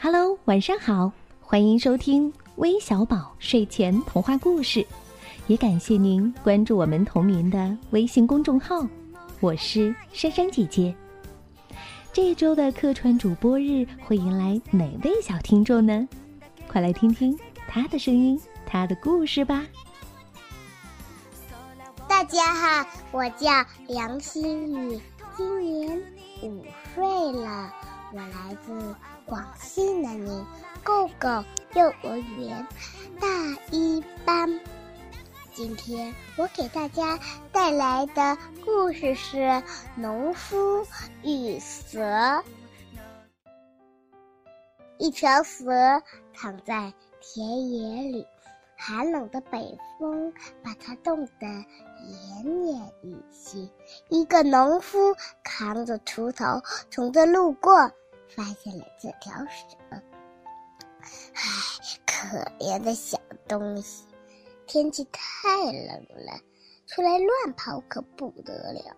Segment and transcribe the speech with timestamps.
[0.00, 1.10] Hello，晚上好，
[1.40, 4.86] 欢迎收听微小宝睡前童话故事，
[5.48, 8.86] 也感谢您关注我们同名的微信公众号。
[9.40, 10.94] 我是珊珊姐姐。
[12.12, 16.08] 这周的客串主播日会迎来哪位小听众呢？
[16.68, 17.36] 快来听听
[17.66, 19.66] 他的声音，他的故事吧。
[22.06, 23.48] 大家好，我叫
[23.88, 25.00] 梁新宇，
[25.36, 26.00] 今年
[26.42, 27.72] 五岁了，
[28.10, 28.96] 我来自
[29.26, 30.46] 广西南宁
[30.82, 32.66] 狗狗幼儿园
[33.20, 33.28] 大
[33.70, 34.60] 一班。
[35.52, 37.18] 今天我给大家
[37.52, 39.36] 带来的故事是
[39.94, 40.86] 《农夫
[41.22, 42.00] 与蛇》。
[44.96, 46.02] 一条蛇
[46.32, 48.26] 躺在田野里，
[48.80, 50.32] 寒冷的北风
[50.62, 53.72] 把它冻得奄奄一息。
[54.08, 57.90] 一个农夫扛着锄头从这路过，
[58.28, 59.76] 发现了这条蛇。
[61.34, 61.42] 唉，
[62.06, 64.06] 可怜的小东西。
[64.68, 66.40] 天气太冷了，
[66.86, 68.96] 出来乱跑可不得了。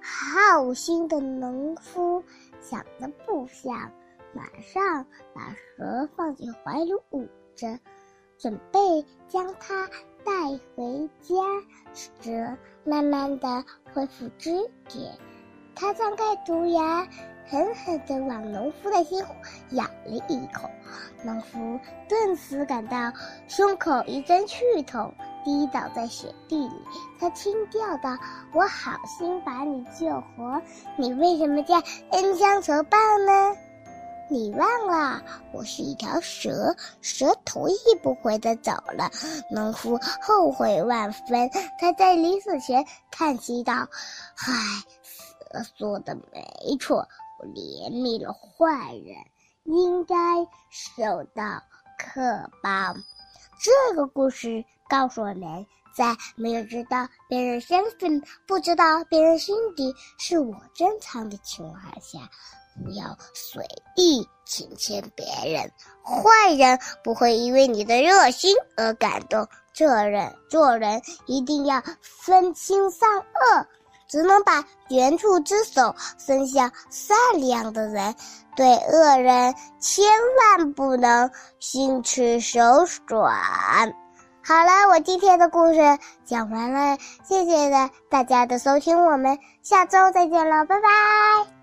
[0.00, 2.22] 好心的农夫
[2.60, 3.90] 想都不想，
[4.32, 7.80] 马上把蛇放进怀里捂着，
[8.38, 9.86] 准备将它
[10.24, 10.32] 带
[10.74, 11.34] 回家。
[11.92, 14.98] 蛇慢慢的恢复知觉，
[15.74, 17.06] 它张开毒牙。
[17.50, 19.24] 狠狠地往农夫的心
[19.70, 20.68] 咬了一口，
[21.24, 23.10] 农夫顿时感到
[23.48, 25.14] 胸口一阵剧痛，
[25.46, 26.74] 跌倒在雪地里。
[27.18, 28.18] 他轻叫道
[28.52, 30.60] ：“我好心把你救活，
[30.98, 33.56] 你为什么这样恩将仇报呢？
[34.30, 39.10] 你忘了，我是一条蛇。”蛇头也不回的走了。
[39.50, 43.88] 农夫后悔万分，他在临死前叹息道
[44.36, 44.82] ：“唉，
[45.52, 47.08] 蛇说的没错。”
[47.40, 49.16] 我怜悯了坏人，
[49.62, 50.14] 应该
[50.70, 51.62] 受到
[51.96, 52.20] 可
[52.60, 52.92] 报。
[53.62, 55.64] 这个故事告诉我们，
[55.96, 62.28] 在没有知道别人身份、不知道别人心底是我珍藏的情况下，
[62.84, 63.64] 不要随
[63.96, 65.70] 意亲亲别人。
[66.02, 73.66] 坏人不会因为你的热心而感动，做人做人一定要分清善恶。
[74.08, 78.14] 只能把援助之手伸向善良的人，
[78.56, 80.06] 对恶人千
[80.56, 82.58] 万不能心慈手
[83.06, 83.94] 软。
[84.42, 91.57] 好了，我今天的故事讲完了，谢谢的大家的收听，我们下周再见了，拜拜。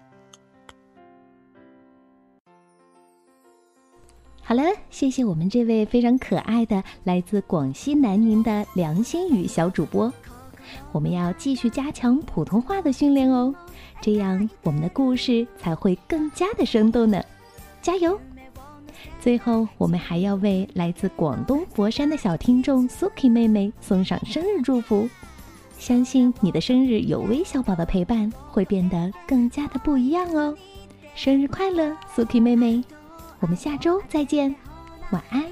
[4.47, 4.61] 好了，
[4.91, 10.13] 谢谢我们这位非常可爱的来自广西南宁的梁心宇小主播。
[10.91, 13.51] 我们要继续加强普通话的训练哦，
[14.01, 17.19] 这样我们的故事才会更加的生动呢。
[17.81, 18.19] 加油！
[19.19, 25.09] 最后，我们还要为来自广东佛山的小听众 Suki 妹妹送上生日祝福。
[25.79, 30.55] 相信你的生日有微小宝的陪伴，会变得更加的不一样哦。
[31.15, 32.83] 生日快乐，Suki 妹妹！
[33.39, 34.55] 我们下周再见，
[35.11, 35.43] 晚安。